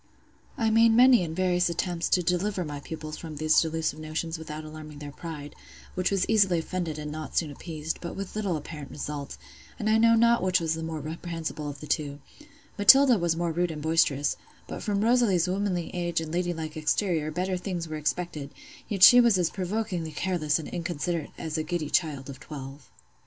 I 0.57 0.71
made 0.71 0.89
many 0.93 1.23
and 1.23 1.35
various 1.35 1.69
attempts 1.69 2.09
to 2.09 2.23
deliver 2.23 2.65
my 2.65 2.79
pupils 2.79 3.19
from 3.19 3.35
these 3.35 3.61
delusive 3.61 3.99
notions 3.99 4.39
without 4.39 4.63
alarming 4.63 4.97
their 4.97 5.11
pride—which 5.11 6.09
was 6.09 6.27
easily 6.27 6.57
offended, 6.57 6.97
and 6.97 7.11
not 7.11 7.37
soon 7.37 7.51
appeased—but 7.51 8.15
with 8.15 8.35
little 8.35 8.57
apparent 8.57 8.89
result; 8.89 9.37
and 9.77 9.87
I 9.91 9.99
know 9.99 10.15
not 10.15 10.41
which 10.41 10.59
was 10.59 10.73
the 10.73 10.81
more 10.81 11.01
reprehensible 11.01 11.69
of 11.69 11.81
the 11.81 11.85
two: 11.85 12.17
Matilda 12.79 13.19
was 13.19 13.35
more 13.37 13.51
rude 13.51 13.69
and 13.69 13.83
boisterous; 13.83 14.37
but 14.67 14.81
from 14.81 15.03
Rosalie's 15.03 15.47
womanly 15.47 15.91
age 15.95 16.19
and 16.19 16.31
lady 16.31 16.51
like 16.51 16.75
exterior 16.75 17.29
better 17.29 17.55
things 17.55 17.87
were 17.87 17.97
expected: 17.97 18.49
yet 18.89 19.03
she 19.03 19.21
was 19.21 19.37
as 19.37 19.51
provokingly 19.51 20.13
careless 20.13 20.57
and 20.57 20.67
inconsiderate 20.67 21.29
as 21.37 21.59
a 21.59 21.63
giddy 21.63 21.91
child 21.91 22.27
of 22.27 22.39
twelve. 22.39 22.89